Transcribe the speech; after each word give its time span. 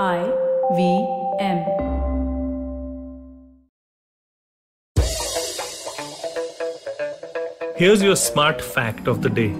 I 0.00 0.32
V 0.74 1.06
M. 1.38 1.58
Here's 7.76 8.02
your 8.02 8.16
smart 8.16 8.62
fact 8.62 9.06
of 9.06 9.20
the 9.20 9.28
day. 9.28 9.50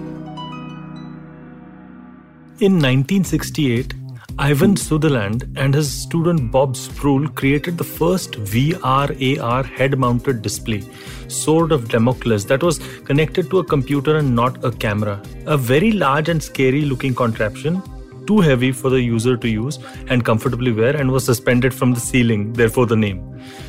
In 2.59 2.79
1968, 2.79 3.93
Ivan 4.39 4.75
Sutherland 4.75 5.55
and 5.55 5.75
his 5.75 5.91
student 5.91 6.51
Bob 6.51 6.75
Sproull 6.75 7.27
created 7.35 7.77
the 7.77 7.83
first 7.83 8.31
VRAR 8.31 9.63
head 9.65 9.99
mounted 9.99 10.41
display, 10.41 10.83
Sword 11.27 11.71
of 11.71 11.89
Damocles, 11.89 12.47
that 12.47 12.63
was 12.63 12.79
connected 13.05 13.51
to 13.51 13.59
a 13.59 13.63
computer 13.63 14.17
and 14.17 14.35
not 14.35 14.65
a 14.65 14.71
camera. 14.71 15.21
A 15.45 15.57
very 15.57 15.91
large 15.91 16.27
and 16.27 16.41
scary 16.41 16.81
looking 16.81 17.13
contraption 17.13 17.83
too 18.25 18.39
heavy 18.39 18.71
for 18.71 18.89
the 18.89 19.01
user 19.01 19.35
to 19.37 19.49
use 19.49 19.79
and 20.07 20.23
comfortably 20.23 20.71
wear 20.71 20.95
and 20.95 21.11
was 21.11 21.25
suspended 21.25 21.73
from 21.73 21.93
the 21.93 21.99
ceiling, 21.99 22.53
therefore 22.53 22.85
the 22.85 22.95
name. 22.95 23.21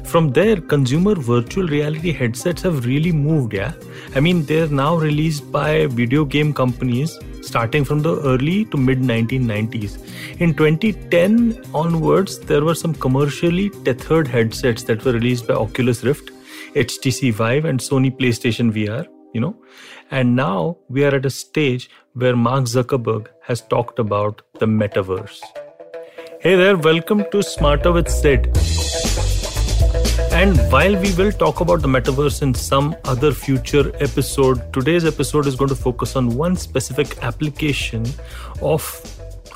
From 0.04 0.30
there, 0.30 0.60
consumer 0.60 1.14
virtual 1.14 1.66
reality 1.66 2.12
headsets 2.12 2.62
have 2.62 2.86
really 2.86 3.12
moved, 3.12 3.52
yeah? 3.52 3.72
I 4.14 4.20
mean, 4.20 4.44
they're 4.44 4.68
now 4.68 4.96
released 4.96 5.50
by 5.50 5.86
video 5.86 6.24
game 6.24 6.52
companies 6.52 7.18
starting 7.42 7.84
from 7.84 8.00
the 8.00 8.20
early 8.22 8.64
to 8.66 8.76
mid 8.76 9.00
1990s. 9.00 9.98
In 10.40 10.54
2010 10.54 11.62
onwards, 11.74 12.38
there 12.38 12.64
were 12.64 12.74
some 12.74 12.94
commercially 12.94 13.70
tethered 13.70 14.28
headsets 14.28 14.82
that 14.84 15.04
were 15.04 15.12
released 15.12 15.46
by 15.46 15.54
Oculus 15.54 16.04
Rift, 16.04 16.30
HTC 16.74 17.32
Vive, 17.32 17.64
and 17.64 17.78
Sony 17.78 18.10
PlayStation 18.16 18.72
VR, 18.72 19.06
you 19.32 19.40
know. 19.40 19.56
And 20.10 20.36
now 20.36 20.78
we 20.88 21.04
are 21.04 21.14
at 21.14 21.26
a 21.26 21.30
stage 21.30 21.90
where 22.14 22.36
Mark 22.36 22.64
Zuckerberg 22.64 23.28
has 23.46 23.60
talked 23.60 23.98
about 23.98 24.40
the 24.58 24.66
metaverse. 24.66 25.40
Hey 26.40 26.56
there, 26.56 26.76
welcome 26.76 27.24
to 27.30 27.42
Smarter 27.42 27.92
with 27.92 28.08
Sid. 28.08 28.46
And 30.32 30.56
while 30.72 30.96
we 31.00 31.12
will 31.14 31.30
talk 31.30 31.60
about 31.60 31.82
the 31.82 31.88
metaverse 31.88 32.40
in 32.40 32.54
some 32.54 32.96
other 33.04 33.32
future 33.32 33.92
episode, 34.00 34.72
today's 34.72 35.04
episode 35.04 35.46
is 35.46 35.56
going 35.56 35.68
to 35.68 35.76
focus 35.76 36.16
on 36.16 36.34
one 36.34 36.56
specific 36.56 37.22
application 37.22 38.06
of 38.62 38.82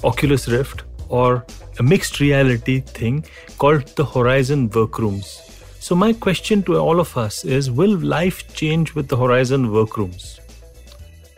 Oculus 0.04 0.48
Rift 0.48 0.82
or 1.08 1.46
a 1.78 1.82
mixed 1.82 2.20
reality 2.20 2.80
thing 2.80 3.24
called 3.56 3.86
the 3.96 4.04
Horizon 4.04 4.68
Workrooms. 4.68 5.42
So, 5.80 5.94
my 5.94 6.12
question 6.12 6.62
to 6.64 6.76
all 6.76 7.00
of 7.00 7.16
us 7.16 7.44
is 7.44 7.70
Will 7.70 7.96
life 7.98 8.52
change 8.54 8.94
with 8.94 9.08
the 9.08 9.16
Horizon 9.16 9.72
Workrooms? 9.72 10.40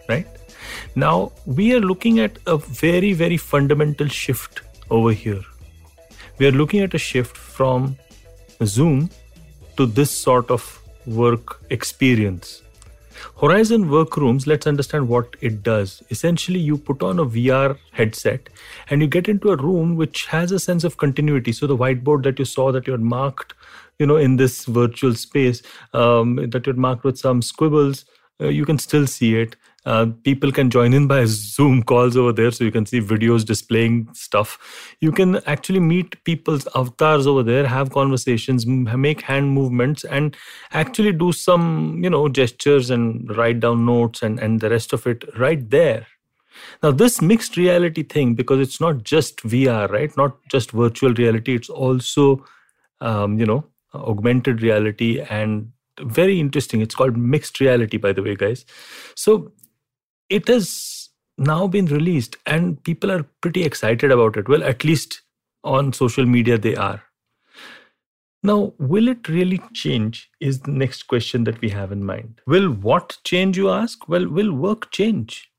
Right? 0.08 0.26
Now, 0.94 1.32
we 1.46 1.74
are 1.74 1.80
looking 1.80 2.20
at 2.20 2.38
a 2.46 2.56
very, 2.56 3.12
very 3.12 3.36
fundamental 3.36 4.08
shift 4.08 4.62
over 4.90 5.12
here. 5.12 5.42
We 6.38 6.46
are 6.46 6.52
looking 6.52 6.80
at 6.80 6.94
a 6.94 6.98
shift 6.98 7.36
from 7.36 7.96
Zoom 8.64 9.10
to 9.76 9.86
this 9.86 10.10
sort 10.10 10.50
of 10.50 10.80
work 11.06 11.60
experience. 11.70 12.62
Horizon 13.40 13.90
Workrooms, 13.90 14.46
let's 14.46 14.66
understand 14.66 15.08
what 15.08 15.36
it 15.40 15.62
does. 15.62 16.02
Essentially, 16.10 16.58
you 16.58 16.76
put 16.76 17.02
on 17.02 17.18
a 17.18 17.24
VR 17.24 17.76
headset 17.92 18.48
and 18.88 19.00
you 19.00 19.08
get 19.08 19.28
into 19.28 19.50
a 19.50 19.56
room 19.56 19.96
which 19.96 20.26
has 20.26 20.52
a 20.52 20.58
sense 20.58 20.84
of 20.84 20.96
continuity. 20.96 21.52
So, 21.52 21.66
the 21.66 21.76
whiteboard 21.76 22.22
that 22.24 22.38
you 22.38 22.44
saw 22.44 22.72
that 22.72 22.86
you 22.86 22.92
had 22.92 23.00
marked, 23.00 23.54
you 23.98 24.06
know, 24.06 24.16
in 24.16 24.36
this 24.36 24.64
virtual 24.64 25.14
space, 25.14 25.62
um, 25.92 26.36
that 26.50 26.66
you 26.66 26.72
had 26.72 26.78
marked 26.78 27.04
with 27.04 27.18
some 27.18 27.40
squibbles, 27.40 28.04
uh, 28.40 28.48
you 28.48 28.64
can 28.64 28.78
still 28.78 29.06
see 29.06 29.36
it. 29.36 29.56
Uh, 29.86 30.06
people 30.24 30.52
can 30.52 30.68
join 30.68 30.92
in 30.92 31.06
by 31.06 31.24
Zoom 31.24 31.82
calls 31.82 32.16
over 32.16 32.32
there, 32.32 32.50
so 32.50 32.64
you 32.64 32.70
can 32.70 32.84
see 32.84 33.00
videos 33.00 33.44
displaying 33.44 34.08
stuff. 34.12 34.58
You 35.00 35.10
can 35.10 35.36
actually 35.46 35.80
meet 35.80 36.22
people's 36.24 36.68
avatars 36.74 37.26
over 37.26 37.42
there, 37.42 37.66
have 37.66 37.90
conversations, 37.90 38.66
make 38.66 39.22
hand 39.22 39.50
movements, 39.52 40.04
and 40.04 40.36
actually 40.72 41.12
do 41.12 41.32
some, 41.32 42.00
you 42.02 42.10
know, 42.10 42.28
gestures 42.28 42.90
and 42.90 43.34
write 43.36 43.60
down 43.60 43.86
notes 43.86 44.22
and, 44.22 44.38
and 44.38 44.60
the 44.60 44.68
rest 44.68 44.92
of 44.92 45.06
it 45.06 45.24
right 45.38 45.70
there. 45.70 46.06
Now, 46.82 46.90
this 46.90 47.22
mixed 47.22 47.56
reality 47.56 48.02
thing, 48.02 48.34
because 48.34 48.60
it's 48.60 48.80
not 48.80 49.02
just 49.02 49.38
VR, 49.38 49.90
right? 49.90 50.14
Not 50.16 50.36
just 50.50 50.72
virtual 50.72 51.14
reality, 51.14 51.54
it's 51.54 51.70
also, 51.70 52.44
um, 53.00 53.38
you 53.38 53.46
know, 53.46 53.64
augmented 53.94 54.62
reality 54.62 55.20
and 55.20 55.72
very 56.00 56.40
interesting. 56.40 56.80
It's 56.80 56.94
called 56.94 57.16
mixed 57.16 57.60
reality, 57.60 57.96
by 57.96 58.12
the 58.12 58.22
way, 58.22 58.36
guys. 58.36 58.64
So 59.14 59.52
it 60.30 60.48
has 60.48 61.10
now 61.36 61.66
been 61.66 61.86
released 61.86 62.36
and 62.46 62.82
people 62.84 63.10
are 63.10 63.24
pretty 63.40 63.64
excited 63.64 64.10
about 64.10 64.36
it. 64.36 64.48
Well, 64.48 64.62
at 64.62 64.84
least 64.84 65.22
on 65.64 65.92
social 65.92 66.24
media, 66.24 66.56
they 66.56 66.76
are. 66.76 67.02
Now, 68.42 68.72
will 68.78 69.08
it 69.08 69.28
really 69.28 69.60
change? 69.74 70.30
Is 70.40 70.60
the 70.60 70.70
next 70.70 71.02
question 71.08 71.44
that 71.44 71.60
we 71.60 71.68
have 71.70 71.92
in 71.92 72.04
mind. 72.04 72.40
Will 72.46 72.70
what 72.70 73.18
change, 73.24 73.58
you 73.58 73.68
ask? 73.68 74.08
Well, 74.08 74.26
will 74.26 74.52
work 74.52 74.90
change? 74.90 75.50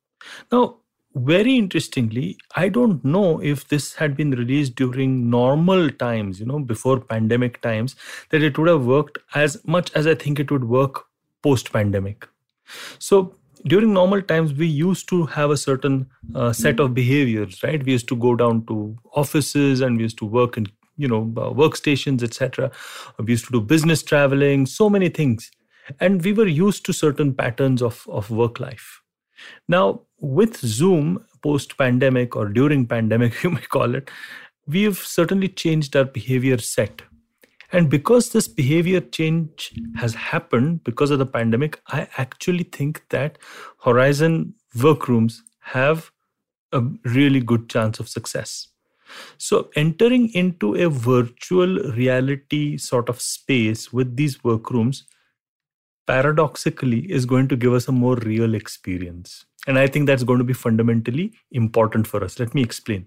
Now, 0.51 0.77
very 1.13 1.57
interestingly, 1.57 2.38
I 2.55 2.69
don't 2.69 3.03
know 3.03 3.41
if 3.41 3.67
this 3.67 3.95
had 3.95 4.15
been 4.15 4.31
released 4.31 4.75
during 4.75 5.29
normal 5.29 5.89
times, 5.89 6.39
you 6.39 6.45
know, 6.45 6.59
before 6.59 6.99
pandemic 6.99 7.61
times, 7.61 7.95
that 8.29 8.41
it 8.41 8.57
would 8.57 8.69
have 8.69 8.85
worked 8.85 9.19
as 9.35 9.63
much 9.65 9.91
as 9.93 10.07
I 10.07 10.15
think 10.15 10.39
it 10.39 10.49
would 10.49 10.63
work 10.63 11.05
post 11.43 11.71
pandemic. 11.71 12.27
So, 12.97 13.35
during 13.67 13.94
normal 13.94 14.22
times 14.22 14.53
we 14.53 14.67
used 14.67 15.07
to 15.09 15.25
have 15.27 15.51
a 15.51 15.57
certain 15.57 16.09
uh, 16.35 16.51
set 16.51 16.79
of 16.79 16.94
behaviors 16.94 17.61
right? 17.63 17.83
We 17.83 17.94
used 17.94 18.07
to 18.09 18.16
go 18.16 18.35
down 18.35 18.66
to 18.67 18.97
offices 19.16 19.81
and 19.81 19.97
we 19.97 20.03
used 20.03 20.17
to 20.19 20.25
work 20.25 20.57
in 20.57 20.67
you 20.97 21.07
know 21.07 21.22
uh, 21.38 21.51
workstations 21.51 22.23
etc 22.23 22.71
we 23.19 23.31
used 23.31 23.45
to 23.45 23.51
do 23.51 23.61
business 23.61 24.03
traveling 24.03 24.66
so 24.66 24.89
many 24.89 25.09
things. 25.09 25.51
And 26.00 26.23
we 26.23 26.31
were 26.31 26.47
used 26.47 26.85
to 26.85 26.94
certain 26.94 27.33
patterns 27.33 27.81
of, 27.81 28.05
of 28.07 28.29
work 28.29 28.59
life. 28.59 29.01
Now 29.67 30.01
with 30.19 30.57
zoom 30.57 31.25
post 31.41 31.77
pandemic 31.77 32.35
or 32.35 32.47
during 32.47 32.85
pandemic 32.85 33.44
you 33.44 33.50
may 33.50 33.61
call 33.61 33.95
it 33.95 34.09
we've 34.67 34.97
certainly 34.97 35.47
changed 35.47 35.95
our 35.95 36.05
behavior 36.05 36.57
set 36.57 37.01
and 37.71 37.89
because 37.89 38.29
this 38.29 38.47
behavior 38.47 38.99
change 38.99 39.73
has 39.95 40.13
happened 40.13 40.83
because 40.83 41.11
of 41.11 41.19
the 41.19 41.25
pandemic, 41.25 41.81
I 41.87 42.07
actually 42.17 42.63
think 42.63 43.03
that 43.09 43.37
Horizon 43.83 44.53
workrooms 44.81 45.43
have 45.59 46.11
a 46.71 46.81
really 47.05 47.39
good 47.39 47.69
chance 47.69 47.99
of 47.99 48.09
success. 48.09 48.67
So, 49.37 49.69
entering 49.75 50.29
into 50.33 50.75
a 50.75 50.89
virtual 50.89 51.79
reality 51.91 52.77
sort 52.77 53.09
of 53.09 53.21
space 53.21 53.91
with 53.91 54.15
these 54.15 54.43
workrooms 54.43 55.03
paradoxically 56.07 57.11
is 57.11 57.25
going 57.25 57.47
to 57.49 57.55
give 57.55 57.73
us 57.73 57.88
a 57.88 57.91
more 57.91 58.15
real 58.15 58.53
experience. 58.53 59.45
And 59.67 59.77
I 59.77 59.85
think 59.85 60.07
that's 60.07 60.23
going 60.23 60.39
to 60.39 60.44
be 60.44 60.53
fundamentally 60.53 61.33
important 61.51 62.07
for 62.07 62.23
us. 62.23 62.39
Let 62.39 62.55
me 62.55 62.63
explain. 62.63 63.05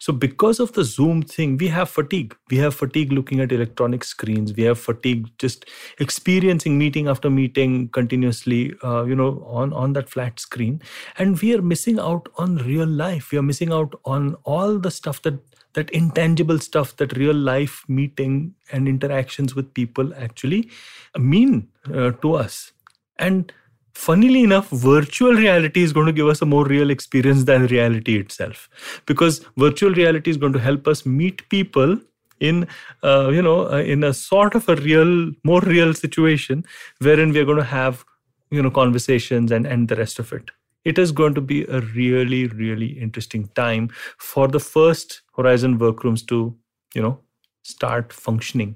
So, 0.00 0.12
because 0.12 0.58
of 0.58 0.72
the 0.72 0.82
Zoom 0.82 1.22
thing, 1.22 1.58
we 1.58 1.68
have 1.68 1.88
fatigue. 1.88 2.36
We 2.50 2.56
have 2.56 2.74
fatigue 2.74 3.12
looking 3.12 3.38
at 3.38 3.52
electronic 3.52 4.02
screens. 4.02 4.52
We 4.52 4.64
have 4.64 4.80
fatigue 4.80 5.28
just 5.38 5.66
experiencing 6.00 6.76
meeting 6.76 7.06
after 7.06 7.30
meeting 7.30 7.88
continuously, 7.90 8.74
uh, 8.82 9.04
you 9.04 9.14
know, 9.14 9.44
on, 9.46 9.72
on 9.72 9.92
that 9.92 10.08
flat 10.10 10.40
screen. 10.40 10.82
And 11.18 11.40
we 11.40 11.54
are 11.54 11.62
missing 11.62 12.00
out 12.00 12.28
on 12.36 12.56
real 12.56 12.86
life. 12.86 13.30
We 13.30 13.38
are 13.38 13.42
missing 13.42 13.72
out 13.72 13.94
on 14.04 14.34
all 14.42 14.78
the 14.78 14.90
stuff 14.90 15.22
that 15.22 15.38
that 15.74 15.88
intangible 15.90 16.58
stuff 16.58 16.96
that 16.96 17.16
real 17.16 17.34
life 17.34 17.84
meeting 17.88 18.54
and 18.72 18.86
interactions 18.86 19.54
with 19.54 19.72
people 19.72 20.12
actually 20.14 20.68
mean 21.16 21.68
uh, 21.86 22.10
to 22.10 22.34
us. 22.34 22.72
And 23.18 23.52
funnily 23.94 24.42
enough, 24.42 24.68
virtual 24.70 25.34
reality 25.34 25.82
is 25.82 25.92
going 25.92 26.06
to 26.06 26.12
give 26.12 26.28
us 26.28 26.42
a 26.42 26.46
more 26.46 26.64
real 26.64 26.90
experience 26.90 27.44
than 27.44 27.66
reality 27.66 28.18
itself. 28.18 28.68
Because 29.06 29.44
virtual 29.56 29.92
reality 29.92 30.30
is 30.30 30.36
going 30.36 30.52
to 30.52 30.58
help 30.58 30.88
us 30.88 31.04
meet 31.06 31.48
people 31.48 31.98
in 32.42 32.66
uh, 33.02 33.30
you 33.32 33.40
know 33.40 33.70
uh, 33.72 33.78
in 33.78 34.04
a 34.04 34.12
sort 34.12 34.54
of 34.54 34.68
a 34.68 34.76
real 34.76 35.30
more 35.44 35.60
real 35.60 35.94
situation 35.94 36.64
wherein 36.98 37.32
we 37.32 37.38
are 37.38 37.44
going 37.44 37.64
to 37.64 37.72
have 37.72 38.04
you 38.50 38.62
know 38.62 38.70
conversations 38.70 39.52
and 39.52 39.66
and 39.66 39.88
the 39.88 39.96
rest 39.96 40.18
of 40.18 40.32
it 40.32 40.50
it 40.84 40.98
is 40.98 41.12
going 41.12 41.34
to 41.34 41.40
be 41.40 41.62
a 41.64 41.80
really 41.98 42.46
really 42.48 42.90
interesting 43.06 43.48
time 43.54 43.88
for 44.18 44.48
the 44.48 44.60
first 44.60 45.22
horizon 45.36 45.78
workrooms 45.78 46.22
to 46.22 46.54
you 46.94 47.02
know 47.02 47.18
start 47.62 48.12
functioning 48.12 48.74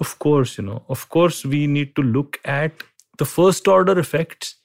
of 0.00 0.18
course 0.18 0.58
you 0.58 0.64
know 0.64 0.82
of 0.88 1.08
course 1.08 1.44
we 1.44 1.66
need 1.66 1.94
to 1.94 2.02
look 2.02 2.40
at 2.44 2.82
the 3.20 3.26
first 3.26 3.68
order 3.68 3.98
effects 3.98 4.56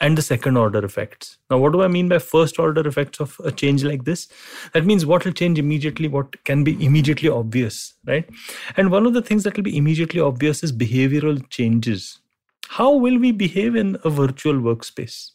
and 0.00 0.18
the 0.18 0.22
second 0.22 0.56
order 0.56 0.84
effects. 0.84 1.36
Now, 1.50 1.58
what 1.58 1.72
do 1.72 1.82
I 1.82 1.88
mean 1.88 2.08
by 2.08 2.18
first 2.18 2.58
order 2.58 2.86
effects 2.88 3.20
of 3.20 3.40
a 3.44 3.52
change 3.52 3.84
like 3.84 4.04
this? 4.04 4.28
That 4.72 4.86
means 4.86 5.06
what 5.06 5.24
will 5.24 5.32
change 5.40 5.58
immediately, 5.58 6.08
what 6.08 6.42
can 6.44 6.64
be 6.64 6.72
immediately 6.84 7.28
obvious, 7.28 7.94
right? 8.06 8.28
And 8.76 8.90
one 8.90 9.06
of 9.06 9.12
the 9.12 9.22
things 9.22 9.44
that 9.44 9.56
will 9.56 9.62
be 9.62 9.76
immediately 9.76 10.20
obvious 10.20 10.64
is 10.64 10.72
behavioral 10.72 11.48
changes. 11.50 12.18
How 12.68 12.92
will 12.94 13.18
we 13.18 13.30
behave 13.30 13.76
in 13.76 13.96
a 14.04 14.10
virtual 14.10 14.54
workspace? 14.54 15.30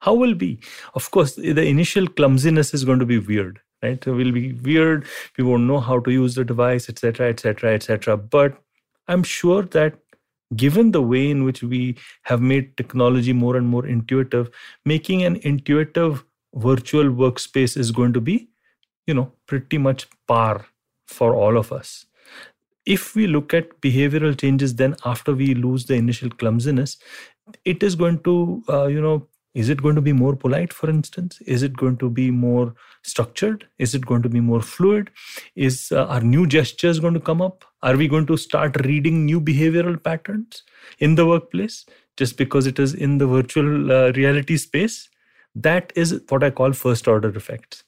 How 0.00 0.14
will 0.14 0.34
we? 0.34 0.58
Of 0.94 1.10
course, 1.10 1.34
the 1.36 1.66
initial 1.66 2.08
clumsiness 2.08 2.74
is 2.74 2.84
going 2.84 2.98
to 2.98 3.06
be 3.06 3.18
weird, 3.18 3.60
right? 3.82 4.02
So 4.02 4.14
we'll 4.14 4.32
be 4.32 4.52
weird. 4.52 5.06
We 5.38 5.44
won't 5.44 5.64
know 5.64 5.80
how 5.80 6.00
to 6.00 6.10
use 6.10 6.34
the 6.34 6.44
device, 6.44 6.88
etc., 6.88 7.30
etc., 7.30 7.74
etc. 7.74 8.16
But 8.16 8.60
I'm 9.06 9.22
sure 9.22 9.62
that 9.62 9.98
given 10.56 10.92
the 10.92 11.02
way 11.02 11.30
in 11.30 11.44
which 11.44 11.62
we 11.62 11.96
have 12.22 12.40
made 12.40 12.76
technology 12.76 13.32
more 13.32 13.56
and 13.56 13.68
more 13.68 13.86
intuitive, 13.86 14.50
making 14.84 15.22
an 15.22 15.36
intuitive 15.36 16.24
virtual 16.54 17.04
workspace 17.04 17.76
is 17.76 17.90
going 17.90 18.12
to 18.12 18.20
be, 18.20 18.48
you 19.06 19.14
know, 19.14 19.32
pretty 19.46 19.78
much 19.78 20.06
par 20.26 20.66
for 21.06 21.34
all 21.34 21.56
of 21.56 21.72
us. 21.72 22.06
If 22.86 23.14
we 23.14 23.26
look 23.26 23.52
at 23.52 23.80
behavioral 23.82 24.38
changes, 24.38 24.74
then 24.74 24.96
after 25.04 25.34
we 25.34 25.54
lose 25.54 25.84
the 25.84 25.94
initial 25.94 26.30
clumsiness, 26.30 26.96
it 27.64 27.82
is 27.82 27.94
going 27.94 28.20
to, 28.22 28.62
uh, 28.68 28.86
you 28.86 29.00
know, 29.00 29.26
is 29.58 29.68
it 29.68 29.82
going 29.82 29.96
to 29.96 30.00
be 30.00 30.12
more 30.12 30.36
polite, 30.36 30.72
for 30.72 30.88
instance? 30.88 31.40
Is 31.44 31.64
it 31.64 31.76
going 31.76 31.96
to 31.98 32.08
be 32.08 32.30
more 32.30 32.74
structured? 33.02 33.66
Is 33.78 33.92
it 33.92 34.06
going 34.06 34.22
to 34.22 34.28
be 34.28 34.40
more 34.40 34.60
fluid? 34.60 35.10
Is 35.56 35.90
uh, 35.90 36.04
are 36.06 36.20
new 36.20 36.46
gestures 36.46 37.00
going 37.00 37.14
to 37.14 37.20
come 37.28 37.42
up? 37.42 37.64
Are 37.82 37.96
we 37.96 38.06
going 38.06 38.26
to 38.26 38.36
start 38.36 38.76
reading 38.84 39.24
new 39.26 39.40
behavioral 39.40 40.00
patterns 40.00 40.62
in 41.00 41.16
the 41.16 41.26
workplace 41.26 41.86
just 42.16 42.36
because 42.36 42.68
it 42.68 42.78
is 42.78 42.94
in 42.94 43.18
the 43.18 43.26
virtual 43.26 43.90
uh, 43.90 44.12
reality 44.12 44.56
space? 44.56 45.08
That 45.56 45.92
is 45.96 46.20
what 46.28 46.44
I 46.44 46.50
call 46.50 46.72
first 46.72 47.08
order 47.08 47.30
effects. 47.36 47.82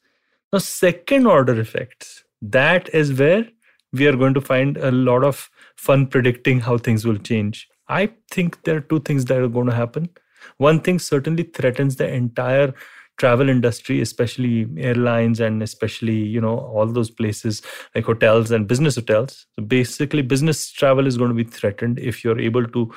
Now, 0.52 0.58
second 0.58 1.28
order 1.28 1.60
effects, 1.60 2.24
that 2.42 2.92
is 2.92 3.12
where 3.12 3.46
we 3.92 4.08
are 4.08 4.16
going 4.16 4.34
to 4.34 4.40
find 4.40 4.76
a 4.76 4.90
lot 4.90 5.22
of 5.22 5.48
fun 5.76 6.08
predicting 6.08 6.58
how 6.58 6.78
things 6.78 7.06
will 7.06 7.22
change. 7.30 7.68
I 7.88 8.10
think 8.28 8.60
there 8.64 8.76
are 8.78 8.88
two 8.92 9.00
things 9.00 9.24
that 9.26 9.40
are 9.40 9.54
going 9.60 9.66
to 9.66 9.74
happen. 9.74 10.10
One 10.58 10.80
thing 10.80 10.98
certainly 10.98 11.44
threatens 11.44 11.96
the 11.96 12.12
entire 12.12 12.74
travel 13.20 13.50
industry 13.50 14.00
especially 14.00 14.66
airlines 14.78 15.40
and 15.40 15.62
especially 15.62 16.16
you 16.34 16.40
know 16.40 16.58
all 16.58 16.86
those 16.86 17.10
places 17.10 17.60
like 17.94 18.06
hotels 18.06 18.50
and 18.50 18.66
business 18.66 18.94
hotels. 18.94 19.46
So 19.56 19.62
basically 19.62 20.22
business 20.22 20.70
travel 20.70 21.06
is 21.06 21.18
going 21.18 21.28
to 21.28 21.34
be 21.34 21.44
threatened 21.44 21.98
if 21.98 22.24
you're 22.24 22.40
able 22.40 22.66
to 22.66 22.94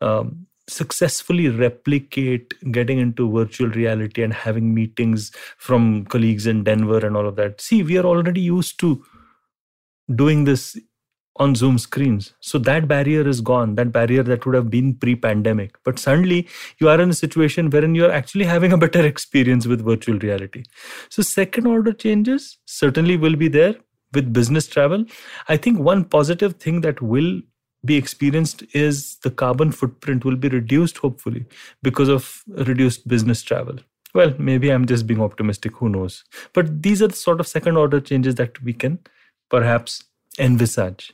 um, 0.00 0.46
successfully 0.66 1.48
replicate 1.50 2.54
getting 2.72 2.98
into 2.98 3.30
virtual 3.30 3.68
reality 3.68 4.22
and 4.22 4.32
having 4.32 4.74
meetings 4.74 5.30
from 5.58 6.06
colleagues 6.06 6.46
in 6.46 6.64
denver 6.64 7.04
and 7.06 7.16
all 7.16 7.28
of 7.28 7.36
that. 7.36 7.60
See 7.60 7.82
we 7.82 7.98
are 7.98 8.06
already 8.06 8.40
used 8.40 8.80
to 8.80 9.04
doing 10.14 10.44
this 10.44 10.78
on 11.38 11.54
Zoom 11.54 11.78
screens. 11.78 12.34
So 12.40 12.58
that 12.58 12.88
barrier 12.88 13.26
is 13.26 13.40
gone, 13.40 13.74
that 13.76 13.92
barrier 13.92 14.22
that 14.22 14.46
would 14.46 14.54
have 14.54 14.70
been 14.70 14.94
pre 14.94 15.14
pandemic. 15.14 15.76
But 15.84 15.98
suddenly 15.98 16.48
you 16.78 16.88
are 16.88 17.00
in 17.00 17.10
a 17.10 17.14
situation 17.14 17.70
wherein 17.70 17.94
you're 17.94 18.12
actually 18.12 18.44
having 18.44 18.72
a 18.72 18.78
better 18.78 19.04
experience 19.12 19.66
with 19.66 19.84
virtual 19.84 20.18
reality. 20.18 20.64
So, 21.08 21.22
second 21.22 21.66
order 21.66 21.92
changes 21.92 22.58
certainly 22.66 23.16
will 23.16 23.36
be 23.36 23.48
there 23.48 23.76
with 24.14 24.32
business 24.32 24.66
travel. 24.66 25.04
I 25.48 25.56
think 25.56 25.78
one 25.78 26.04
positive 26.04 26.54
thing 26.56 26.80
that 26.82 27.02
will 27.02 27.40
be 27.84 27.96
experienced 27.96 28.64
is 28.72 29.16
the 29.22 29.30
carbon 29.30 29.70
footprint 29.70 30.24
will 30.24 30.36
be 30.36 30.48
reduced, 30.48 30.98
hopefully, 30.98 31.46
because 31.82 32.08
of 32.08 32.42
reduced 32.48 33.06
business 33.06 33.42
travel. 33.42 33.76
Well, 34.14 34.34
maybe 34.38 34.70
I'm 34.70 34.86
just 34.86 35.06
being 35.06 35.20
optimistic, 35.20 35.76
who 35.76 35.90
knows? 35.90 36.24
But 36.54 36.82
these 36.82 37.02
are 37.02 37.08
the 37.08 37.14
sort 37.14 37.38
of 37.38 37.46
second 37.46 37.76
order 37.76 38.00
changes 38.00 38.36
that 38.36 38.60
we 38.62 38.72
can 38.72 38.98
perhaps 39.50 40.04
envisage. 40.38 41.12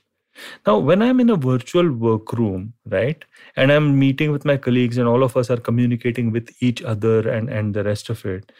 Now, 0.66 0.78
when 0.78 1.02
I'm 1.02 1.20
in 1.20 1.30
a 1.30 1.36
virtual 1.36 1.90
workroom, 1.92 2.72
right, 2.86 3.24
and 3.56 3.70
I'm 3.70 3.98
meeting 3.98 4.32
with 4.32 4.44
my 4.44 4.56
colleagues 4.56 4.98
and 4.98 5.06
all 5.06 5.22
of 5.22 5.36
us 5.36 5.50
are 5.50 5.56
communicating 5.56 6.30
with 6.30 6.50
each 6.60 6.82
other 6.82 7.28
and, 7.28 7.48
and 7.50 7.74
the 7.74 7.84
rest 7.84 8.08
of 8.08 8.24
it, 8.24 8.50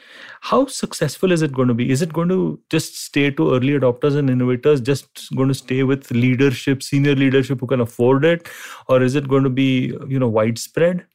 how 0.40 0.66
successful 0.66 1.32
is 1.32 1.42
it 1.42 1.52
going 1.52 1.68
to 1.68 1.74
be? 1.74 1.90
Is 1.90 2.02
it 2.02 2.12
going 2.12 2.28
to 2.28 2.60
just 2.70 2.96
stay 2.96 3.30
to 3.30 3.54
early 3.54 3.78
adopters 3.78 4.16
and 4.16 4.28
innovators, 4.28 4.80
just 4.80 5.34
going 5.34 5.48
to 5.48 5.54
stay 5.54 5.82
with 5.82 6.10
leadership, 6.10 6.82
senior 6.82 7.14
leadership 7.14 7.60
who 7.60 7.66
can 7.66 7.80
afford 7.80 8.24
it? 8.24 8.48
Or 8.88 9.02
is 9.02 9.14
it 9.14 9.28
going 9.28 9.44
to 9.44 9.50
be, 9.50 9.96
you 10.08 10.18
know, 10.18 10.28
widespread? 10.28 11.06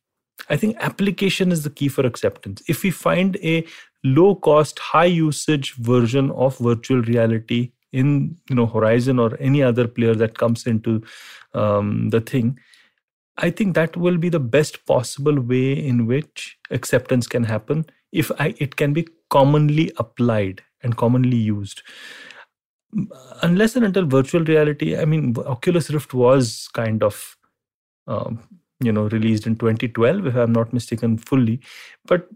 I 0.50 0.58
think 0.58 0.78
application 0.80 1.52
is 1.52 1.64
the 1.64 1.70
key 1.70 1.88
for 1.88 2.06
acceptance. 2.06 2.62
If 2.68 2.84
we 2.84 2.92
find 2.92 3.38
a 3.38 3.66
low 4.04 4.36
cost, 4.36 4.80
high 4.80 5.06
usage 5.06 5.74
version 5.76 6.32
of 6.32 6.58
virtual 6.58 7.02
reality 7.02 7.72
in 7.92 8.38
you 8.50 8.56
know 8.56 8.66
horizon 8.66 9.20
or 9.20 9.38
any 9.40 9.64
other 9.64 9.88
player 9.88 10.14
that 10.16 10.38
comes 10.38 10.66
into 10.68 11.02
um, 11.54 12.10
the 12.10 12.22
thing 12.22 12.60
i 13.38 13.50
think 13.50 13.76
that 13.76 13.96
will 13.96 14.18
be 14.18 14.30
the 14.30 14.40
best 14.40 14.86
possible 14.86 15.40
way 15.40 15.72
in 15.74 16.06
which 16.06 16.58
acceptance 16.72 17.28
can 17.28 17.44
happen 17.44 17.86
if 18.12 18.32
I, 18.40 18.56
it 18.58 18.78
can 18.78 18.94
be 18.94 19.08
commonly 19.30 19.92
applied 19.98 20.64
and 20.82 20.96
commonly 20.96 21.36
used. 21.36 21.82
Unless 23.42 23.76
and 23.76 23.84
until 23.84 24.06
virtual 24.06 24.44
reality 24.46 24.96
i 24.98 25.04
mean 25.04 25.36
oculus 25.46 25.90
rift 25.92 26.14
was 26.14 26.70
kind 26.74 27.04
of 27.04 27.36
um, 28.08 28.40
you 28.80 28.92
know 28.92 29.10
released 29.10 29.46
in 29.46 29.58
2012 29.58 30.28
if 30.28 30.36
i'm 30.36 30.54
not 30.54 30.72
mistaken 30.72 31.18
fully 31.18 31.60
but 32.06 32.30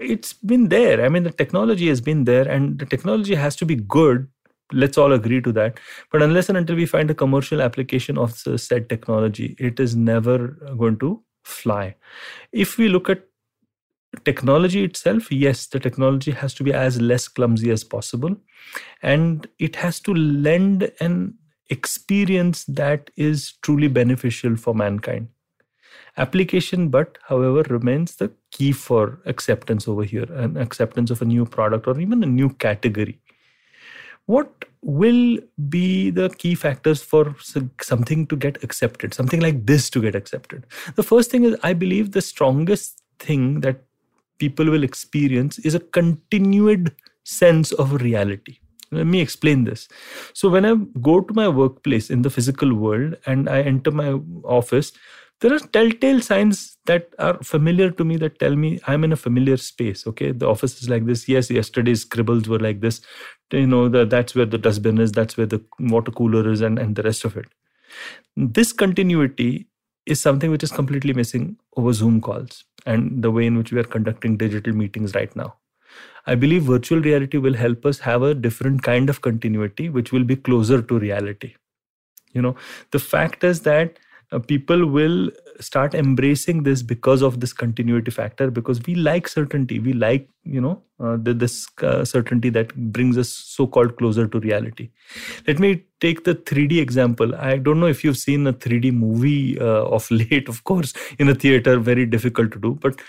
it's 0.00 0.32
been 0.32 0.68
there. 0.68 1.04
I 1.04 1.08
mean 1.08 1.22
the 1.22 1.30
technology 1.30 1.88
has 1.88 2.00
been 2.00 2.24
there 2.24 2.48
and 2.48 2.78
the 2.78 2.86
technology 2.86 3.34
has 3.34 3.54
to 3.56 3.66
be 3.66 3.76
good 3.76 4.28
let's 4.72 4.98
all 4.98 5.12
agree 5.12 5.40
to 5.40 5.52
that. 5.52 5.78
But 6.10 6.22
unless 6.22 6.48
and 6.48 6.58
until 6.58 6.76
we 6.76 6.86
find 6.86 7.10
a 7.10 7.14
commercial 7.14 7.60
application 7.60 8.18
of 8.18 8.42
the 8.44 8.58
said 8.58 8.88
technology 8.88 9.56
it 9.58 9.80
is 9.80 9.96
never 9.96 10.48
going 10.78 10.98
to 10.98 11.22
fly. 11.44 11.96
If 12.52 12.78
we 12.78 12.88
look 12.88 13.08
at 13.08 13.26
technology 14.24 14.82
itself 14.82 15.30
yes 15.30 15.66
the 15.68 15.78
technology 15.78 16.32
has 16.32 16.52
to 16.52 16.64
be 16.64 16.72
as 16.72 17.00
less 17.00 17.28
clumsy 17.28 17.70
as 17.70 17.84
possible. 17.84 18.36
And 19.02 19.48
it 19.58 19.76
has 19.76 20.00
to 20.00 20.14
lend 20.14 20.90
an 21.00 21.34
experience 21.70 22.64
that 22.64 23.10
is 23.16 23.54
truly 23.62 23.88
beneficial 23.88 24.56
for 24.56 24.74
mankind. 24.74 25.28
Application 26.16 26.88
but 26.88 27.18
however 27.28 27.62
remains 27.70 28.16
the 28.16 28.32
key 28.50 28.72
for 28.72 29.20
acceptance 29.26 29.86
over 29.86 30.02
here 30.02 30.26
and 30.34 30.58
acceptance 30.58 31.10
of 31.10 31.22
a 31.22 31.24
new 31.24 31.46
product 31.46 31.86
or 31.86 31.98
even 32.00 32.22
a 32.22 32.26
new 32.26 32.50
category 32.50 33.20
what 34.30 34.64
will 34.82 35.38
be 35.68 36.10
the 36.10 36.28
key 36.30 36.54
factors 36.54 37.02
for 37.02 37.34
something 37.80 38.26
to 38.28 38.36
get 38.36 38.62
accepted, 38.62 39.12
something 39.12 39.40
like 39.40 39.66
this 39.66 39.90
to 39.90 40.00
get 40.00 40.14
accepted? 40.14 40.66
The 40.94 41.02
first 41.02 41.30
thing 41.30 41.44
is, 41.44 41.56
I 41.62 41.72
believe 41.72 42.12
the 42.12 42.22
strongest 42.22 43.02
thing 43.18 43.60
that 43.60 43.82
people 44.38 44.66
will 44.66 44.84
experience 44.84 45.58
is 45.58 45.74
a 45.74 45.80
continued 45.80 46.94
sense 47.24 47.72
of 47.72 48.02
reality. 48.02 48.58
Let 48.92 49.06
me 49.06 49.20
explain 49.20 49.64
this. 49.64 49.88
So, 50.32 50.48
when 50.48 50.64
I 50.64 50.74
go 51.00 51.20
to 51.20 51.34
my 51.34 51.48
workplace 51.48 52.10
in 52.10 52.22
the 52.22 52.30
physical 52.30 52.74
world 52.74 53.16
and 53.26 53.48
I 53.48 53.60
enter 53.62 53.90
my 53.90 54.18
office, 54.44 54.92
there 55.40 55.54
are 55.54 55.60
telltale 55.60 56.20
signs 56.20 56.76
that 56.90 57.14
are 57.18 57.38
familiar 57.50 57.90
to 58.00 58.04
me 58.10 58.16
that 58.22 58.38
tell 58.42 58.56
me 58.64 58.70
i'm 58.86 59.04
in 59.08 59.12
a 59.12 59.20
familiar 59.24 59.56
space 59.56 60.06
okay? 60.06 60.32
The 60.32 60.48
office 60.48 60.80
is 60.82 60.88
like 60.88 61.06
this. 61.06 61.28
Yes 61.28 61.50
yesterday's 61.50 62.02
scribbles 62.02 62.48
were 62.48 62.58
like 62.58 62.80
this. 62.80 63.00
You 63.52 63.66
know 63.66 63.88
the, 63.88 64.04
that's 64.04 64.34
where 64.34 64.46
the 64.46 64.58
dustbin 64.58 64.98
is. 64.98 65.12
That's 65.12 65.36
where 65.36 65.46
the 65.46 65.62
water 65.78 66.12
cooler 66.12 66.50
is 66.50 66.60
and, 66.60 66.78
and 66.78 66.96
the 66.96 67.02
rest 67.02 67.24
of 67.24 67.36
it. 67.36 67.46
This 68.36 68.72
continuity 68.72 69.66
is 70.06 70.20
something 70.20 70.50
which 70.50 70.62
is 70.62 70.72
completely 70.72 71.12
missing 71.12 71.56
over 71.76 71.92
zoom 71.92 72.20
calls 72.20 72.64
and 72.86 73.22
the 73.22 73.30
way 73.30 73.46
in 73.46 73.58
which 73.58 73.72
we 73.72 73.80
are 73.80 73.90
conducting 73.96 74.36
digital 74.36 74.72
meetings 74.72 75.14
right 75.14 75.34
now. 75.36 75.56
I 76.26 76.34
believe 76.34 76.62
virtual 76.64 77.00
reality 77.00 77.38
will 77.38 77.54
help 77.54 77.86
us 77.86 77.98
have 78.00 78.22
a 78.22 78.34
different 78.34 78.82
kind 78.82 79.10
of 79.10 79.20
continuity 79.20 79.88
which 79.88 80.12
will 80.12 80.24
be 80.24 80.36
closer 80.36 80.80
to 80.82 80.98
reality. 80.98 81.54
You 82.32 82.42
know 82.42 82.56
the 82.92 82.98
fact 82.98 83.44
is 83.44 83.62
that 83.62 83.98
uh, 84.32 84.38
people 84.38 84.86
will 84.86 85.30
start 85.60 85.94
embracing 85.94 86.62
this 86.62 86.82
because 86.82 87.22
of 87.22 87.40
this 87.40 87.52
continuity 87.52 88.10
factor 88.10 88.50
because 88.50 88.80
we 88.86 88.94
like 88.94 89.28
certainty. 89.28 89.78
We 89.78 89.92
like 89.92 90.28
you 90.44 90.60
know 90.60 90.82
uh, 90.98 91.16
the, 91.20 91.34
this 91.34 91.66
uh, 91.82 92.04
certainty 92.04 92.50
that 92.50 92.74
brings 92.92 93.18
us 93.18 93.28
so 93.28 93.66
called 93.66 93.96
closer 93.96 94.26
to 94.26 94.40
reality. 94.40 94.90
Let 95.46 95.58
me 95.58 95.84
take 96.00 96.24
the 96.24 96.34
3d 96.34 96.80
example. 96.80 97.34
I 97.34 97.58
don't 97.58 97.80
know 97.80 97.86
if 97.86 98.02
you've 98.04 98.16
seen 98.16 98.46
a 98.46 98.52
3d 98.52 98.92
movie 98.92 99.58
uh, 99.58 99.84
of 99.84 100.10
late 100.22 100.48
of 100.48 100.64
course 100.64 100.92
in 101.18 101.28
a 101.28 101.34
theater 101.34 101.78
very 101.78 102.06
difficult 102.06 102.52
to 102.52 102.58
do. 102.58 102.78
But 102.80 103.00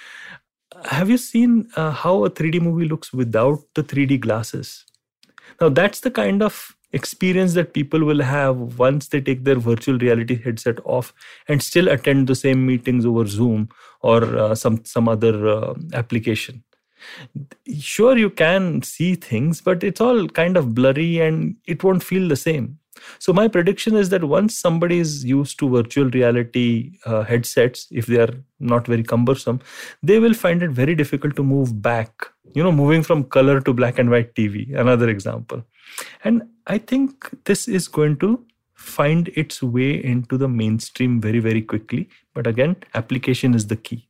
have 0.86 1.10
you 1.10 1.18
seen 1.18 1.70
uh, 1.76 1.92
how 1.92 2.26
a 2.26 2.30
3d 2.30 2.62
movie 2.62 2.86
looks 2.86 3.14
without 3.14 3.60
the 3.76 3.84
3d 3.84 4.20
glasses? 4.20 4.86
Now 5.60 5.70
that's 5.70 6.00
the 6.00 6.12
kind 6.12 6.42
of 6.42 6.76
experience 6.94 7.54
that 7.54 7.74
people 7.74 8.02
will 8.02 8.22
have 8.22 8.58
once 8.80 9.08
they 9.08 9.22
take 9.22 9.44
their 9.44 9.60
virtual 9.60 9.98
reality 9.98 10.42
headset 10.42 10.78
off 10.86 11.14
and 11.48 11.62
still 11.62 11.88
attend 11.88 12.28
the 12.28 12.36
same 12.36 12.66
meetings 12.66 13.06
over 13.06 13.26
zoom 13.26 13.70
or 14.02 14.24
uh, 14.38 14.56
some 14.56 14.84
some 14.86 15.08
other 15.08 15.48
uh, 15.48 15.74
application 15.94 16.64
sure 17.80 18.18
you 18.18 18.30
can 18.30 18.82
see 18.82 19.16
things 19.16 19.62
but 19.62 19.84
it's 19.84 20.02
all 20.02 20.28
kind 20.30 20.58
of 20.58 20.74
blurry 20.76 21.20
and 21.20 21.56
it 21.66 21.84
won't 21.84 22.04
feel 22.04 22.28
the 22.28 22.36
same 22.36 22.78
So 23.26 23.34
my 23.34 23.44
prediction 23.54 23.96
is 24.00 24.10
that 24.10 24.24
once 24.32 24.56
somebody 24.64 24.98
is 25.04 25.12
used 25.30 25.58
to 25.60 25.70
virtual 25.76 26.10
reality 26.16 26.66
uh, 27.06 27.24
headsets, 27.30 27.88
if 28.02 28.06
they 28.06 28.20
are 28.26 28.34
not 28.72 28.90
very 28.94 29.06
cumbersome, 29.12 29.60
they 30.10 30.18
will 30.26 30.36
find 30.42 30.66
it 30.68 30.72
very 30.80 30.96
difficult 31.02 31.36
to 31.40 31.44
move 31.44 31.82
back. 31.82 32.28
You 32.54 32.64
know, 32.64 32.72
moving 32.72 33.04
from 33.10 33.24
color 33.38 33.56
to 33.62 33.74
black 33.74 34.00
and 34.04 34.14
white 34.16 34.36
TV, 34.36 34.76
another 34.84 35.10
example. 35.16 35.64
And 36.24 36.44
I 36.68 36.78
think 36.78 37.30
this 37.46 37.68
is 37.68 37.88
going 37.88 38.18
to 38.18 38.44
find 38.74 39.30
its 39.36 39.62
way 39.62 40.04
into 40.04 40.38
the 40.38 40.48
mainstream 40.48 41.22
very, 41.22 41.40
very 41.40 41.62
quickly. 41.62 42.10
But 42.34 42.48
again, 42.48 42.76
application 42.94 43.54
is 43.54 43.68
the 43.68 43.76
key. 43.76 44.08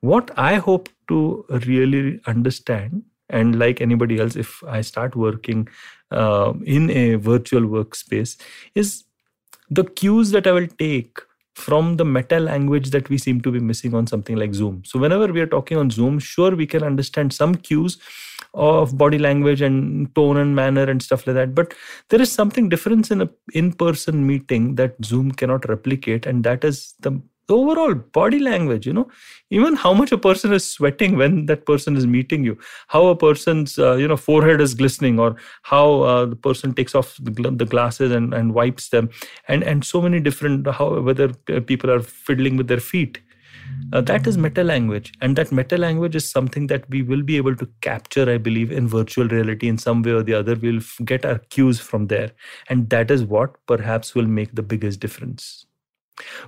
What 0.00 0.30
I 0.36 0.54
hope 0.54 0.88
to 1.08 1.44
really 1.66 2.20
understand 2.26 3.02
and 3.32 3.58
like 3.58 3.80
anybody 3.80 4.20
else 4.20 4.36
if 4.36 4.62
i 4.64 4.80
start 4.80 5.16
working 5.16 5.68
uh, 6.10 6.52
in 6.64 6.90
a 6.90 7.14
virtual 7.16 7.62
workspace 7.62 8.36
is 8.74 9.04
the 9.70 9.84
cues 9.84 10.30
that 10.30 10.46
i 10.46 10.52
will 10.52 10.68
take 10.78 11.18
from 11.54 11.96
the 11.96 12.04
meta 12.04 12.38
language 12.40 12.90
that 12.90 13.08
we 13.08 13.18
seem 13.18 13.40
to 13.40 13.50
be 13.50 13.60
missing 13.60 13.94
on 13.94 14.06
something 14.06 14.36
like 14.36 14.54
zoom 14.54 14.82
so 14.84 14.98
whenever 14.98 15.32
we 15.32 15.40
are 15.40 15.52
talking 15.54 15.78
on 15.78 15.90
zoom 15.90 16.18
sure 16.18 16.54
we 16.62 16.66
can 16.66 16.82
understand 16.82 17.32
some 17.32 17.54
cues 17.54 17.98
of 18.54 18.96
body 18.98 19.18
language 19.18 19.62
and 19.62 20.14
tone 20.14 20.36
and 20.36 20.54
manner 20.54 20.82
and 20.84 21.02
stuff 21.02 21.26
like 21.26 21.36
that. 21.36 21.54
But 21.54 21.74
there 22.10 22.20
is 22.20 22.30
something 22.30 22.68
different 22.68 23.10
in 23.10 23.22
a 23.22 23.28
in 23.54 23.72
person 23.72 24.26
meeting 24.26 24.74
that 24.76 24.94
zoom 25.04 25.32
cannot 25.32 25.68
replicate 25.68 26.26
and 26.26 26.44
that 26.44 26.64
is 26.64 26.94
the 27.00 27.20
the 27.48 27.56
overall 27.56 27.92
body 27.94 28.38
language 28.38 28.86
you 28.86 28.92
know. 28.92 29.08
Even 29.50 29.74
how 29.74 29.92
much 29.92 30.12
a 30.12 30.18
person 30.18 30.52
is 30.52 30.68
sweating 30.68 31.16
when 31.16 31.46
that 31.46 31.66
person 31.66 31.96
is 31.96 32.06
meeting 32.06 32.44
you 32.44 32.56
how 32.88 33.06
a 33.08 33.16
person's 33.16 33.78
uh, 33.78 33.94
you 33.94 34.06
know 34.06 34.16
forehead 34.16 34.60
is 34.60 34.74
glistening 34.74 35.18
or 35.18 35.36
how 35.62 36.02
uh, 36.02 36.24
the 36.26 36.36
person 36.36 36.72
takes 36.72 36.94
off 36.94 37.16
the, 37.20 37.30
gl- 37.30 37.58
the 37.58 37.64
glasses 37.64 38.12
and, 38.12 38.32
and 38.32 38.54
wipes 38.54 38.90
them 38.90 39.10
and 39.48 39.62
and 39.64 39.84
so 39.84 40.00
many 40.00 40.20
different 40.20 40.66
how 40.68 41.00
whether 41.00 41.32
uh, 41.52 41.60
people 41.60 41.90
are 41.90 42.00
fiddling 42.00 42.56
with 42.56 42.68
their 42.68 42.80
feet 42.80 43.18
uh, 43.92 44.00
that 44.00 44.26
is 44.26 44.38
meta 44.38 44.64
language 44.64 45.12
and 45.20 45.36
that 45.36 45.52
meta 45.52 45.76
language 45.76 46.16
is 46.16 46.30
something 46.30 46.66
that 46.66 46.88
we 46.88 47.02
will 47.02 47.22
be 47.22 47.36
able 47.36 47.56
to 47.56 47.68
capture 47.80 48.28
i 48.30 48.38
believe 48.38 48.70
in 48.70 48.86
virtual 48.88 49.28
reality 49.28 49.68
in 49.68 49.78
some 49.78 50.02
way 50.02 50.12
or 50.12 50.22
the 50.22 50.34
other 50.34 50.54
we'll 50.56 50.80
get 51.04 51.24
our 51.24 51.38
cues 51.56 51.80
from 51.80 52.06
there 52.06 52.30
and 52.68 52.88
that 52.90 53.10
is 53.10 53.24
what 53.24 53.54
perhaps 53.66 54.14
will 54.14 54.26
make 54.26 54.54
the 54.54 54.62
biggest 54.62 55.00
difference 55.00 55.66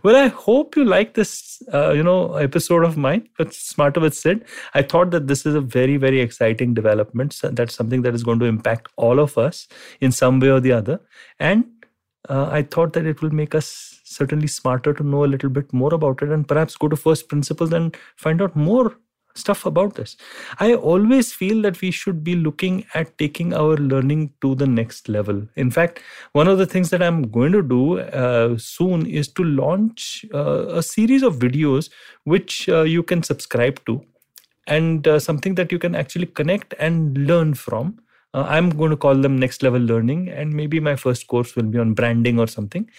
well, 0.02 0.16
I 0.16 0.28
hope 0.28 0.76
you 0.76 0.84
like 0.84 1.14
this, 1.14 1.62
uh, 1.72 1.92
you 1.92 2.02
know, 2.02 2.34
episode 2.34 2.84
of 2.84 2.96
mine. 2.96 3.28
But 3.38 3.54
Smarter 3.54 4.00
with 4.00 4.14
Sid. 4.14 4.44
I 4.74 4.82
thought 4.82 5.10
that 5.12 5.26
this 5.26 5.46
is 5.46 5.54
a 5.54 5.60
very, 5.60 5.96
very 5.96 6.20
exciting 6.20 6.74
development. 6.74 7.32
So 7.32 7.48
that's 7.48 7.74
something 7.74 8.02
that 8.02 8.14
is 8.14 8.22
going 8.22 8.38
to 8.40 8.44
impact 8.44 8.88
all 8.96 9.18
of 9.18 9.38
us 9.38 9.66
in 10.00 10.12
some 10.12 10.40
way 10.40 10.50
or 10.50 10.60
the 10.60 10.72
other. 10.72 11.00
And 11.38 11.64
uh, 12.28 12.48
I 12.50 12.62
thought 12.62 12.92
that 12.92 13.06
it 13.06 13.22
will 13.22 13.30
make 13.30 13.54
us 13.54 14.00
certainly 14.14 14.46
smarter 14.46 14.92
to 14.94 15.02
know 15.02 15.24
a 15.24 15.32
little 15.34 15.50
bit 15.50 15.72
more 15.72 15.92
about 15.94 16.22
it 16.22 16.30
and 16.30 16.46
perhaps 16.46 16.76
go 16.76 16.88
to 16.88 16.96
first 16.96 17.28
principles 17.28 17.72
and 17.72 17.96
find 18.16 18.40
out 18.40 18.54
more 18.56 18.96
stuff 19.34 19.66
about 19.66 19.94
this. 19.94 20.16
I 20.60 20.74
always 20.74 21.32
feel 21.32 21.60
that 21.62 21.80
we 21.80 21.90
should 21.90 22.22
be 22.22 22.36
looking 22.36 22.86
at 22.94 23.16
taking 23.18 23.52
our 23.52 23.76
learning 23.76 24.32
to 24.42 24.54
the 24.54 24.66
next 24.66 25.08
level. 25.08 25.46
In 25.56 25.70
fact, 25.70 26.00
one 26.32 26.48
of 26.48 26.58
the 26.58 26.66
things 26.66 26.90
that 26.90 27.02
I'm 27.02 27.22
going 27.30 27.52
to 27.52 27.62
do 27.62 27.98
uh, 28.00 28.56
soon 28.58 29.06
is 29.06 29.28
to 29.28 29.44
launch 29.44 30.24
uh, 30.32 30.68
a 30.68 30.82
series 30.82 31.22
of 31.22 31.36
videos 31.36 31.90
which 32.24 32.68
uh, 32.68 32.82
you 32.82 33.02
can 33.02 33.22
subscribe 33.22 33.84
to 33.86 34.04
and 34.66 35.06
uh, 35.06 35.18
something 35.18 35.54
that 35.56 35.72
you 35.72 35.78
can 35.78 35.94
actually 35.94 36.26
connect 36.26 36.74
and 36.78 37.18
learn 37.26 37.54
from. 37.54 37.98
Uh, 38.34 38.44
I'm 38.54 38.70
going 38.70 38.90
to 38.90 38.96
call 38.96 39.14
them 39.14 39.38
next 39.38 39.62
level 39.62 39.80
learning, 39.80 40.28
and 40.28 40.52
maybe 40.52 40.80
my 40.80 40.96
first 40.96 41.26
course 41.28 41.54
will 41.56 41.70
be 41.74 41.78
on 41.78 41.94
branding 41.94 42.40
or 42.40 42.48
something, 42.48 42.90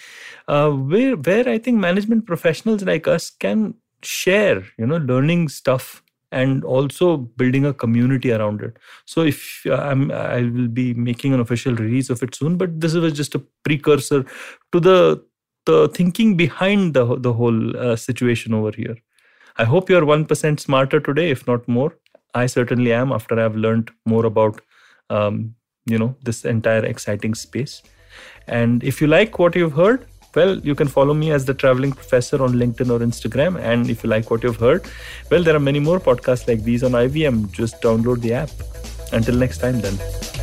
uh, 0.48 0.70
where 0.72 1.18
where 1.18 1.50
I 1.50 1.58
think 1.58 1.78
management 1.78 2.26
professionals 2.26 2.84
like 2.84 3.08
us 3.08 3.30
can 3.30 3.76
share, 4.02 4.64
you 4.78 4.88
know, 4.88 4.98
learning 4.98 5.50
stuff 5.50 6.02
and 6.32 6.64
also 6.64 7.18
building 7.18 7.66
a 7.66 7.74
community 7.74 8.32
around 8.32 8.62
it. 8.62 8.78
So 9.06 9.22
if 9.22 9.66
uh, 9.66 9.76
I'm, 9.76 10.12
I 10.12 10.42
will 10.42 10.68
be 10.68 10.94
making 10.94 11.34
an 11.34 11.40
official 11.40 11.76
release 11.76 12.10
of 12.10 12.24
it 12.24 12.36
soon, 12.36 12.58
but 12.58 12.80
this 12.80 12.94
was 12.94 13.14
just 13.14 13.36
a 13.36 13.44
precursor 13.64 14.26
to 14.72 14.80
the 14.80 15.24
the 15.66 15.90
thinking 15.90 16.38
behind 16.38 16.94
the 16.94 17.06
the 17.28 17.34
whole 17.34 17.78
uh, 17.78 17.96
situation 17.96 18.54
over 18.54 18.72
here. 18.72 18.98
I 19.58 19.64
hope 19.64 19.90
you're 19.90 20.06
one 20.06 20.26
percent 20.26 20.60
smarter 20.60 21.00
today, 21.00 21.30
if 21.32 21.46
not 21.48 21.68
more. 21.68 21.98
I 22.34 22.48
certainly 22.48 22.92
am 22.92 23.12
after 23.12 23.40
I've 23.40 23.56
learned 23.56 23.92
more 24.06 24.26
about 24.26 24.60
um, 25.10 25.56
you 25.86 25.98
know 25.98 26.16
this 26.24 26.46
entire 26.46 26.86
exciting 26.86 27.36
space. 27.36 27.82
And 28.48 28.84
if 28.84 29.02
you 29.02 29.08
like 29.08 29.40
what 29.40 29.56
you've 29.56 29.74
heard, 29.74 30.08
well, 30.36 30.60
you 30.60 30.76
can 30.76 30.88
follow 30.88 31.14
me 31.14 31.32
as 31.32 31.46
the 31.46 31.54
traveling 31.54 31.92
professor 31.94 32.44
on 32.44 32.54
LinkedIn 32.54 32.92
or 32.92 33.00
Instagram. 33.00 33.60
And 33.60 33.90
if 33.90 34.04
you 34.04 34.10
like 34.10 34.30
what 34.30 34.44
you've 34.44 34.58
heard, 34.58 34.86
well, 35.32 35.44
there 35.44 35.56
are 35.56 35.60
many 35.60 35.80
more 35.80 36.00
podcasts 36.00 36.48
like 36.48 36.64
these 36.64 36.84
on 36.84 36.92
IVM. 36.92 37.52
Just 37.52 37.82
download 37.82 38.22
the 38.22 38.34
app. 38.34 38.50
Until 39.14 39.36
next 39.36 39.60
time, 39.60 39.80
then. 39.82 40.35